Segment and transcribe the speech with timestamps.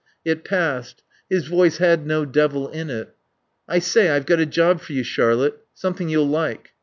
[0.25, 1.03] It passed.
[1.29, 3.15] His voice had no devil in it.
[3.67, 5.59] "I say, I've got a job for you, Charlotte.
[5.75, 6.71] Something you'll like."